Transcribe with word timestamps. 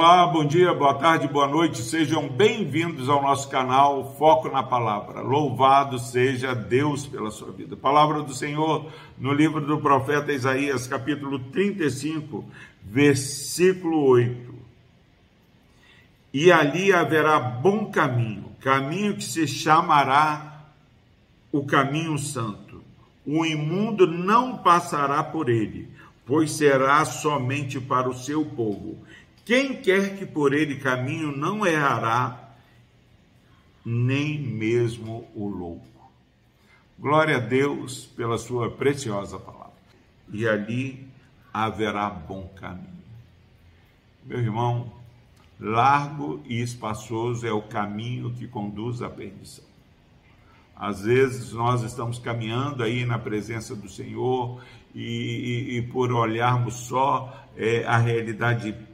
Olá, 0.00 0.28
bom 0.28 0.44
dia, 0.44 0.72
boa 0.72 0.94
tarde, 0.94 1.26
boa 1.26 1.48
noite, 1.48 1.82
sejam 1.82 2.28
bem-vindos 2.28 3.08
ao 3.08 3.20
nosso 3.20 3.48
canal 3.48 4.14
Foco 4.16 4.48
na 4.48 4.62
Palavra. 4.62 5.22
Louvado 5.22 5.98
seja 5.98 6.54
Deus 6.54 7.04
pela 7.04 7.32
sua 7.32 7.50
vida. 7.50 7.76
Palavra 7.76 8.22
do 8.22 8.32
Senhor 8.32 8.92
no 9.18 9.32
livro 9.32 9.60
do 9.60 9.78
profeta 9.78 10.32
Isaías, 10.32 10.86
capítulo 10.86 11.40
35, 11.50 12.44
versículo 12.80 14.04
8. 14.04 14.54
E 16.32 16.52
ali 16.52 16.92
haverá 16.92 17.40
bom 17.40 17.86
caminho, 17.86 18.52
caminho 18.60 19.16
que 19.16 19.24
se 19.24 19.48
chamará 19.48 20.62
o 21.50 21.66
caminho 21.66 22.16
santo. 22.18 22.84
O 23.26 23.44
imundo 23.44 24.06
não 24.06 24.58
passará 24.58 25.24
por 25.24 25.48
ele, 25.48 25.88
pois 26.24 26.52
será 26.52 27.04
somente 27.04 27.80
para 27.80 28.08
o 28.08 28.14
seu 28.14 28.44
povo 28.44 28.96
quem 29.48 29.80
quer 29.80 30.14
que 30.18 30.26
por 30.26 30.52
ele 30.52 30.76
caminho 30.76 31.34
não 31.34 31.66
errará, 31.66 32.50
nem 33.82 34.38
mesmo 34.38 35.26
o 35.34 35.48
louco. 35.48 36.12
Glória 36.98 37.38
a 37.38 37.40
Deus 37.40 38.04
pela 38.04 38.36
sua 38.36 38.70
preciosa 38.70 39.38
palavra. 39.38 39.72
E 40.30 40.46
ali 40.46 41.08
haverá 41.50 42.10
bom 42.10 42.46
caminho. 42.60 43.02
Meu 44.22 44.38
irmão, 44.38 44.92
largo 45.58 46.42
e 46.44 46.60
espaçoso 46.60 47.46
é 47.46 47.52
o 47.52 47.62
caminho 47.62 48.34
que 48.34 48.46
conduz 48.46 49.00
à 49.00 49.08
perdição. 49.08 49.64
Às 50.76 51.04
vezes 51.04 51.54
nós 51.54 51.80
estamos 51.80 52.18
caminhando 52.18 52.82
aí 52.82 53.06
na 53.06 53.18
presença 53.18 53.74
do 53.74 53.88
Senhor 53.88 54.62
e, 54.94 55.00
e, 55.00 55.78
e 55.78 55.82
por 55.82 56.12
olharmos 56.12 56.74
só 56.74 57.46
é, 57.56 57.82
a 57.86 57.96
realidade 57.96 58.87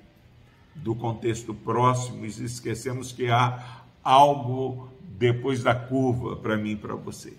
do 0.84 0.94
contexto 0.94 1.54
próximo 1.54 2.26
e 2.26 2.28
esquecemos 2.28 3.10
que 3.10 3.30
há 3.30 3.80
algo 4.02 4.90
depois 5.00 5.62
da 5.62 5.74
curva 5.74 6.36
para 6.36 6.58
mim 6.58 6.72
e 6.72 6.76
para 6.76 6.94
você. 6.94 7.32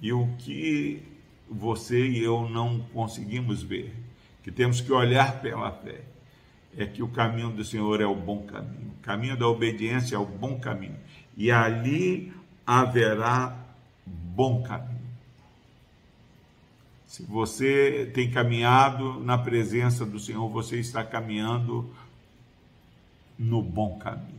E 0.00 0.12
o 0.12 0.28
que 0.38 1.02
você 1.50 2.06
e 2.06 2.22
eu 2.22 2.48
não 2.48 2.78
conseguimos 2.92 3.60
ver, 3.60 3.92
que 4.44 4.52
temos 4.52 4.80
que 4.80 4.92
olhar 4.92 5.40
pela 5.40 5.72
fé, 5.72 6.02
é 6.76 6.86
que 6.86 7.02
o 7.02 7.08
caminho 7.08 7.50
do 7.50 7.64
Senhor 7.64 8.00
é 8.00 8.06
o 8.06 8.14
bom 8.14 8.44
caminho. 8.44 8.92
O 9.00 9.02
caminho 9.02 9.36
da 9.36 9.48
obediência 9.48 10.14
é 10.14 10.18
o 10.18 10.24
bom 10.24 10.56
caminho. 10.60 10.96
E 11.36 11.50
ali 11.50 12.32
haverá 12.64 13.56
bom 14.06 14.62
caminho. 14.62 14.94
Se 17.04 17.24
você 17.24 18.10
tem 18.14 18.30
caminhado 18.30 19.20
na 19.20 19.38
presença 19.38 20.06
do 20.06 20.20
Senhor, 20.20 20.48
você 20.48 20.78
está 20.78 21.02
caminhando 21.02 21.90
no 23.38 23.62
bom 23.62 23.98
caminho. 23.98 24.34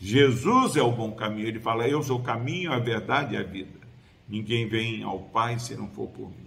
Jesus 0.00 0.76
é 0.76 0.82
o 0.82 0.92
bom 0.92 1.12
caminho. 1.12 1.48
Ele 1.48 1.60
fala: 1.60 1.88
Eu 1.88 2.02
sou 2.02 2.18
o 2.18 2.22
caminho, 2.22 2.72
a 2.72 2.78
verdade 2.78 3.34
e 3.34 3.36
a 3.38 3.42
vida. 3.42 3.78
Ninguém 4.28 4.68
vem 4.68 5.02
ao 5.02 5.18
Pai 5.18 5.58
se 5.58 5.74
não 5.74 5.88
for 5.88 6.08
por 6.08 6.28
mim. 6.28 6.44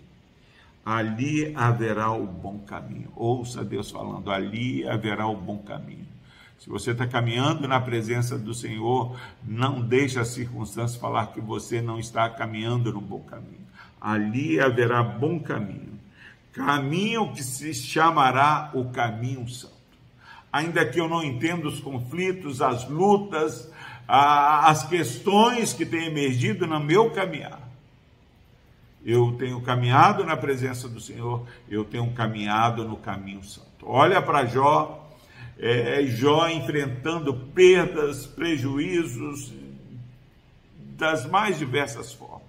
Ali 0.86 1.54
haverá 1.56 2.12
o 2.12 2.26
bom 2.26 2.60
caminho. 2.60 3.12
Ouça 3.16 3.64
Deus 3.64 3.92
falando: 3.92 4.32
ali 4.32 4.88
haverá 4.88 5.28
o 5.28 5.36
bom 5.36 5.58
caminho. 5.58 6.08
Se 6.60 6.70
você 6.70 6.92
está 6.92 7.06
caminhando 7.06 7.68
na 7.68 7.80
presença 7.80 8.38
do 8.38 8.54
Senhor, 8.54 9.20
não 9.44 9.82
deixe 9.82 10.20
as 10.20 10.30
circunstâncias 10.30 11.00
falar 11.00 11.28
que 11.28 11.42
você 11.42 11.82
não 11.82 12.00
está 12.00 12.30
caminhando 12.30 12.92
no 12.92 13.02
bom 13.02 13.20
caminho. 13.22 13.68
Ali 14.00 14.60
haverá 14.60 15.04
bom 15.04 15.40
caminho. 15.40 16.00
Caminho 16.54 17.32
que 17.34 17.44
se 17.44 17.74
chamará 17.74 18.72
o 18.74 18.86
caminho 18.86 19.48
santo 19.48 19.77
ainda 20.58 20.84
que 20.86 21.00
eu 21.00 21.08
não 21.08 21.24
entenda 21.24 21.68
os 21.68 21.80
conflitos, 21.80 22.62
as 22.62 22.90
lutas, 22.90 23.72
as 24.08 24.88
questões 24.88 25.72
que 25.74 25.86
têm 25.86 26.08
emergido 26.08 26.66
no 26.66 26.80
meu 26.80 27.12
caminhar. 27.12 27.62
Eu 29.06 29.36
tenho 29.38 29.62
caminhado 29.62 30.26
na 30.26 30.36
presença 30.36 30.90
do 30.90 31.00
Senhor, 31.00 31.46
eu 31.70 31.86
tenho 31.86 32.12
caminhado 32.14 32.84
no 32.84 32.98
caminho 32.98 33.44
santo. 33.44 33.68
Olha 33.84 34.22
para 34.22 34.46
Jó, 34.46 35.08
é, 35.60 36.02
é, 36.02 36.08
Jó 36.08 36.48
enfrentando 36.50 37.34
perdas, 37.34 38.26
prejuízos 38.26 39.54
das 40.98 41.26
mais 41.28 41.60
diversas 41.60 42.12
formas. 42.12 42.42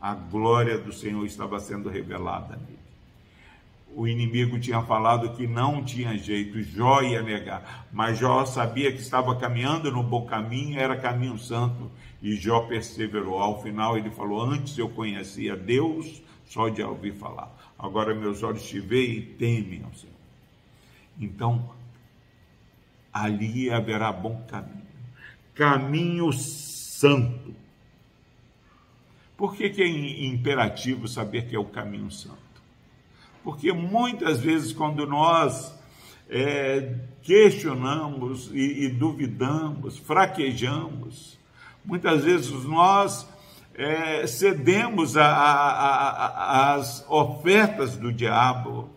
A 0.00 0.14
glória 0.14 0.78
do 0.78 0.92
Senhor 0.92 1.24
estava 1.26 1.60
sendo 1.60 1.90
revelada 1.90 2.56
nele 2.56 2.78
o 3.94 4.06
inimigo 4.06 4.58
tinha 4.58 4.82
falado 4.82 5.34
que 5.34 5.46
não 5.46 5.84
tinha 5.84 6.16
jeito, 6.16 6.62
Jó 6.62 7.02
ia 7.02 7.22
negar, 7.22 7.86
mas 7.92 8.18
Jó 8.18 8.44
sabia 8.44 8.92
que 8.92 9.00
estava 9.00 9.34
caminhando 9.36 9.90
no 9.90 10.02
bom 10.02 10.26
caminho, 10.26 10.78
era 10.78 10.96
caminho 10.96 11.38
santo, 11.38 11.90
e 12.22 12.36
Jó 12.36 12.60
perseverou. 12.60 13.38
Ao 13.38 13.62
final 13.62 13.96
ele 13.96 14.10
falou: 14.10 14.42
Antes 14.42 14.76
eu 14.78 14.88
conhecia 14.88 15.56
Deus 15.56 16.22
só 16.46 16.68
de 16.68 16.82
ouvir 16.82 17.14
falar, 17.14 17.54
agora 17.78 18.14
meus 18.14 18.42
olhos 18.42 18.66
te 18.66 18.80
veem 18.80 19.18
e 19.18 19.22
temem 19.22 19.82
ao 19.84 19.92
Senhor. 19.94 20.14
Então, 21.20 21.70
ali 23.12 23.70
haverá 23.70 24.12
bom 24.12 24.44
caminho, 24.48 24.86
caminho 25.54 26.32
santo. 26.32 27.54
Por 29.36 29.54
que, 29.54 29.70
que 29.70 29.82
é 29.82 29.86
imperativo 30.26 31.06
saber 31.06 31.46
que 31.48 31.54
é 31.54 31.58
o 31.58 31.64
caminho 31.64 32.10
santo? 32.10 32.47
Porque 33.48 33.72
muitas 33.72 34.40
vezes, 34.40 34.74
quando 34.74 35.06
nós 35.06 35.74
é, 36.28 36.96
questionamos 37.22 38.50
e, 38.52 38.84
e, 38.84 38.88
duvidamos, 38.90 39.96
fraquejamos, 39.96 41.38
muitas 41.82 42.24
vezes 42.24 42.50
nós 42.64 43.26
é, 43.74 44.26
cedemos 44.26 45.16
às 45.16 47.02
ofertas 47.08 47.96
do 47.96 48.12
diabo, 48.12 48.90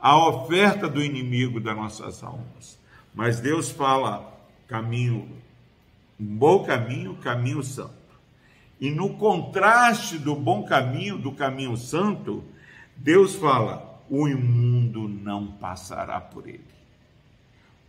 à 0.00 0.16
oferta 0.16 0.88
do 0.88 1.02
inimigo 1.02 1.58
das 1.58 1.74
nossas 1.74 2.22
almas. 2.22 2.78
Mas 3.12 3.40
Deus 3.40 3.70
fala 3.70 4.38
caminho, 4.68 5.28
um 6.20 6.26
bom 6.26 6.62
caminho, 6.62 7.16
caminho 7.16 7.60
santo. 7.60 7.90
E 8.80 8.88
no 8.88 9.14
contraste 9.14 10.16
do 10.16 10.36
bom 10.36 10.62
caminho, 10.62 11.18
do 11.18 11.32
caminho 11.32 11.76
santo, 11.76 12.44
Deus 12.96 13.34
fala 13.34 13.95
o 14.10 14.28
imundo 14.28 15.08
não 15.08 15.46
passará 15.46 16.20
por 16.20 16.48
ele. 16.48 16.64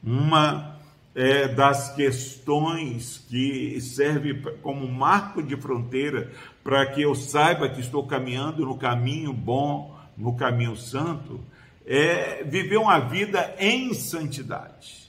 Uma 0.04 0.78
é, 1.16 1.48
das 1.48 1.96
questões 1.96 3.26
que 3.28 3.82
serve 3.82 4.36
como 4.62 4.88
marco 4.88 5.42
de 5.42 5.58
fronteira 5.58 6.32
para 6.64 6.86
que 6.86 7.02
eu 7.02 7.16
saiba 7.16 7.70
que 7.70 7.82
estou 7.82 8.06
caminhando 8.06 8.66
no 8.66 8.78
caminho 8.78 9.34
bom, 9.34 9.98
no 10.16 10.36
caminho 10.36 10.76
santo, 10.76 11.40
é 11.86 12.44
viver 12.44 12.78
uma 12.78 13.00
vida 13.00 13.56
em 13.58 13.94
santidade. 13.94 15.07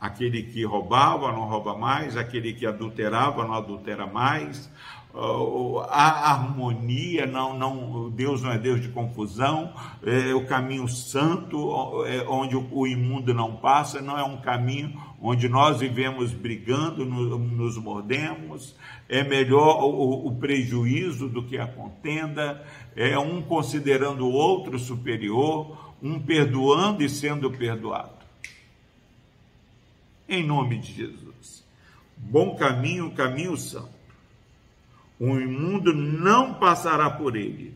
Aquele 0.00 0.42
que 0.44 0.64
roubava 0.64 1.30
não 1.30 1.46
rouba 1.46 1.76
mais, 1.76 2.16
aquele 2.16 2.54
que 2.54 2.66
adulterava 2.66 3.44
não 3.44 3.54
adultera 3.54 4.06
mais, 4.06 4.70
a 5.12 6.32
harmonia, 6.32 7.26
não, 7.26 7.58
não, 7.58 8.10
Deus 8.10 8.42
não 8.42 8.52
é 8.52 8.58
Deus 8.58 8.80
de 8.80 8.88
confusão, 8.88 9.72
é 10.04 10.32
o 10.34 10.46
caminho 10.46 10.86
santo, 10.88 12.04
é 12.06 12.24
onde 12.28 12.56
o 12.56 12.86
imundo 12.86 13.34
não 13.34 13.56
passa, 13.56 14.00
não 14.00 14.18
é 14.18 14.22
um 14.22 14.40
caminho 14.40 14.92
onde 15.20 15.48
nós 15.48 15.80
vivemos 15.80 16.32
brigando, 16.32 17.04
nos 17.04 17.76
mordemos, 17.76 18.76
é 19.08 19.22
melhor 19.24 19.84
o 19.84 20.34
prejuízo 20.36 21.28
do 21.28 21.42
que 21.42 21.58
a 21.58 21.66
contenda, 21.66 22.64
é 22.94 23.18
um 23.18 23.42
considerando 23.42 24.26
o 24.26 24.32
outro 24.32 24.78
superior, 24.78 25.94
um 26.02 26.20
perdoando 26.20 27.02
e 27.02 27.08
sendo 27.08 27.50
perdoado. 27.50 28.19
Em 30.30 30.46
nome 30.46 30.78
de 30.78 30.94
Jesus. 30.94 31.62
Bom 32.16 32.56
caminho, 32.56 33.10
caminho 33.10 33.54
santo 33.56 34.00
o 35.20 35.38
imundo 35.38 35.92
não 35.92 36.54
passará 36.54 37.10
por 37.10 37.36
ele, 37.36 37.74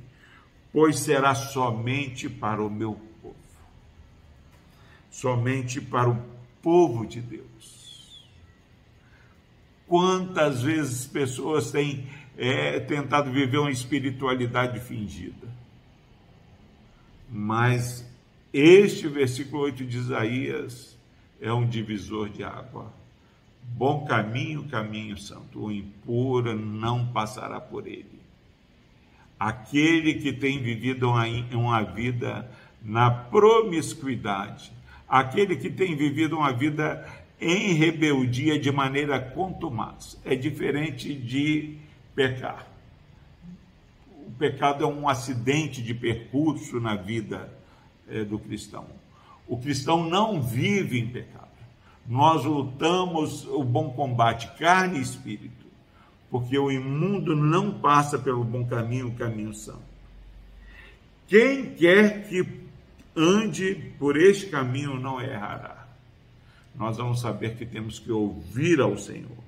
pois 0.73 0.99
será 0.99 1.35
somente 1.35 2.27
para 2.27 2.65
o 2.65 2.71
meu 2.71 2.99
povo, 3.21 3.37
somente 5.11 5.79
para 5.79 6.09
o 6.09 6.25
povo 6.63 7.07
de 7.07 7.21
Deus. 7.21 8.25
Quantas 9.87 10.63
vezes 10.63 11.07
pessoas 11.07 11.71
têm 11.71 12.09
é, 12.39 12.81
tentado 12.81 13.31
viver 13.31 13.59
uma 13.59 13.71
espiritualidade 13.71 14.81
fingida, 14.81 15.47
mas 17.31 18.11
este 18.55 19.07
versículo 19.07 19.65
8 19.65 19.85
de 19.85 19.99
Isaías 19.99 20.94
é 21.45 21.53
um 21.53 21.67
divisor 21.67 22.29
de 22.29 22.43
água 22.43 22.93
Bom 23.73 24.05
caminho, 24.05 24.65
caminho 24.65 25.17
santo. 25.17 25.65
O 25.65 25.73
impuro 25.73 26.55
não 26.55 27.07
passará 27.07 27.61
por 27.61 27.87
ele. 27.87 28.21
Aquele 29.39 30.15
que 30.15 30.33
tem 30.33 30.63
vivido 30.63 31.09
uma, 31.09 31.27
uma 31.53 31.83
vida 31.83 32.49
na 32.83 33.11
promiscuidade, 33.11 34.73
aquele 35.09 35.57
que 35.57 35.71
tem 35.71 35.97
vivido 35.97 36.37
uma 36.37 36.53
vida 36.53 37.05
em 37.41 37.73
rebeldia 37.73 38.59
de 38.59 38.71
maneira 38.71 39.19
contumaz. 39.19 40.21
É 40.25 40.37
diferente 40.37 41.13
de 41.13 41.77
pecar. 42.15 42.69
O 44.27 44.31
pecado 44.39 44.85
é 44.85 44.87
um 44.87 45.09
acidente 45.09 45.83
de 45.83 45.95
percurso 45.95 46.79
na 46.79 46.95
vida 46.95 47.53
é, 48.09 48.25
do 48.25 48.39
cristão. 48.39 48.87
O 49.47 49.59
cristão 49.59 50.09
não 50.09 50.41
vive 50.41 50.99
em 50.99 51.09
pecado. 51.09 51.45
Nós 52.07 52.45
lutamos 52.45 53.47
o 53.47 53.63
bom 53.63 53.91
combate, 53.91 54.51
carne 54.59 54.99
e 54.99 55.03
espírito, 55.03 55.67
porque 56.31 56.59
o 56.59 56.71
imundo 56.71 57.35
não 57.35 57.79
passa 57.81 58.19
pelo 58.19 58.45
bom 58.45 58.67
caminho, 58.67 59.09
o 59.09 59.15
caminho 59.15 59.55
santo. 59.55 59.95
Quem 61.27 61.75
quer 61.75 62.29
que 62.29 62.47
ande 63.17 63.75
por 63.99 64.17
este 64.17 64.47
caminho 64.47 64.99
não 64.99 65.21
errará. 65.21 65.87
Nós 66.75 66.97
vamos 66.97 67.21
saber 67.21 67.57
que 67.57 67.65
temos 67.65 67.99
que 67.99 68.11
ouvir 68.11 68.81
ao 68.81 68.99
Senhor. 68.99 69.45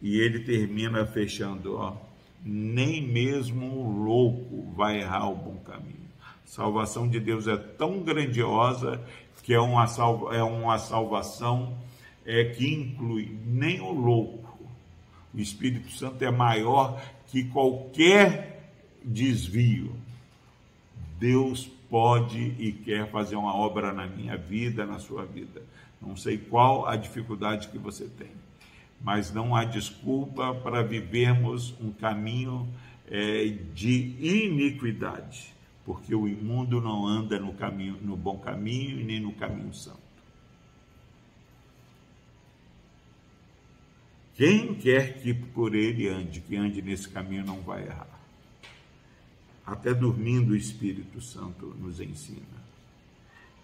E 0.00 0.18
ele 0.20 0.40
termina 0.40 1.04
fechando, 1.04 1.76
ó, 1.76 1.96
nem 2.44 3.02
mesmo 3.02 3.66
o 3.66 4.04
louco 4.04 4.72
vai 4.76 5.00
errar 5.00 5.28
o 5.28 5.34
bom 5.34 5.56
caminho. 5.56 6.05
Salvação 6.46 7.08
de 7.08 7.18
Deus 7.18 7.48
é 7.48 7.56
tão 7.56 8.00
grandiosa 8.02 9.04
que 9.42 9.52
é 9.52 9.60
uma, 9.60 9.86
salva, 9.88 10.34
é 10.34 10.42
uma 10.42 10.78
salvação 10.78 11.76
é, 12.24 12.44
que 12.44 12.72
inclui 12.72 13.36
nem 13.44 13.80
o 13.80 13.90
louco. 13.90 14.56
O 15.34 15.40
Espírito 15.40 15.90
Santo 15.90 16.24
é 16.24 16.30
maior 16.30 17.02
que 17.26 17.44
qualquer 17.44 18.70
desvio. 19.04 19.94
Deus 21.18 21.68
pode 21.90 22.54
e 22.58 22.72
quer 22.72 23.10
fazer 23.10 23.36
uma 23.36 23.54
obra 23.54 23.92
na 23.92 24.06
minha 24.06 24.36
vida, 24.36 24.86
na 24.86 25.00
sua 25.00 25.24
vida. 25.24 25.62
Não 26.00 26.16
sei 26.16 26.38
qual 26.38 26.86
a 26.86 26.94
dificuldade 26.96 27.68
que 27.68 27.78
você 27.78 28.04
tem, 28.04 28.30
mas 29.00 29.32
não 29.32 29.54
há 29.54 29.64
desculpa 29.64 30.54
para 30.54 30.82
vivermos 30.82 31.74
um 31.80 31.90
caminho 31.90 32.68
é, 33.08 33.52
de 33.74 34.14
iniquidade 34.20 35.55
porque 35.86 36.12
o 36.12 36.26
imundo 36.26 36.80
não 36.80 37.06
anda 37.06 37.38
no 37.38 37.54
caminho, 37.54 37.96
no 38.02 38.16
bom 38.16 38.36
caminho 38.38 39.00
e 39.00 39.04
nem 39.04 39.20
no 39.20 39.32
caminho 39.32 39.72
santo. 39.72 40.04
Quem 44.34 44.74
quer 44.74 45.22
que 45.22 45.32
por 45.32 45.76
ele 45.76 46.08
ande, 46.08 46.40
que 46.40 46.56
ande 46.56 46.82
nesse 46.82 47.08
caminho, 47.08 47.46
não 47.46 47.62
vai 47.62 47.84
errar. 47.84 48.08
Até 49.64 49.94
dormindo 49.94 50.50
o 50.50 50.56
Espírito 50.56 51.20
Santo 51.20 51.66
nos 51.78 52.00
ensina. 52.00 52.66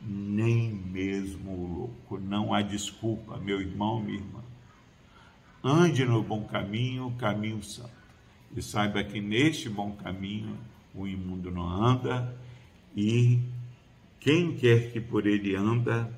Nem 0.01 0.71
mesmo 0.71 1.51
o 1.51 1.79
louco, 1.79 2.19
não 2.19 2.55
há 2.55 2.63
desculpa, 2.63 3.37
meu 3.39 3.61
irmão, 3.61 4.01
minha 4.01 4.19
irmã. 4.19 4.43
Ande 5.63 6.05
no 6.05 6.23
bom 6.23 6.45
caminho, 6.45 7.15
caminho 7.19 7.63
santo. 7.65 7.91
E 8.57 8.63
saiba 8.63 9.03
que 9.03 9.21
neste 9.21 9.69
bom 9.69 9.93
caminho 9.97 10.57
o 10.95 11.07
imundo 11.07 11.51
não 11.51 11.63
anda, 11.63 12.37
e 12.97 13.41
quem 14.21 14.55
quer 14.57 14.93
que 14.93 15.01
por 15.01 15.27
ele 15.27 15.57
anda 15.57 16.11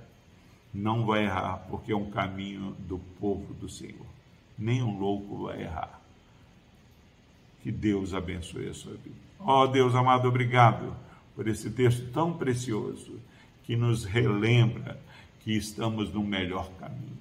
não 0.73 1.07
vai 1.07 1.25
errar, 1.25 1.67
porque 1.71 1.93
é 1.93 1.97
um 1.97 2.11
caminho 2.11 2.77
do 2.81 2.99
povo 3.21 3.55
do 3.55 3.69
Senhor. 3.69 4.07
Nem 4.59 4.83
um 4.83 4.99
louco 4.99 5.45
vai 5.45 5.63
errar. 5.63 6.01
Que 7.63 7.71
Deus 7.71 8.13
abençoe 8.13 8.69
a 8.69 8.75
sua 8.75 8.93
vida. 8.93 9.17
Ó 9.39 9.63
oh, 9.63 9.67
Deus 9.69 9.95
amado, 9.95 10.27
obrigado 10.27 10.95
por 11.35 11.47
esse 11.47 11.71
texto 11.71 12.11
tão 12.13 12.33
precioso 12.33 13.21
que 13.65 13.77
nos 13.77 14.05
relembra 14.05 15.01
que 15.41 15.53
estamos 15.53 16.13
no 16.13 16.23
melhor 16.23 16.71
caminho. 16.79 17.19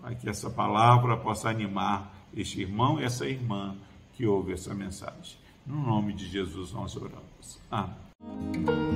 Para 0.00 0.14
que 0.14 0.28
essa 0.28 0.50
palavra 0.50 1.16
possa 1.16 1.48
animar 1.48 2.14
este 2.36 2.60
irmão 2.60 3.00
e 3.00 3.04
essa 3.04 3.26
irmã 3.26 3.76
que 4.14 4.26
ouve 4.26 4.52
essa 4.52 4.74
mensagem. 4.74 5.36
No 5.68 5.82
nome 5.82 6.14
de 6.14 6.26
Jesus 6.26 6.72
nós 6.72 6.96
oramos. 6.96 7.60
Amém. 7.70 8.87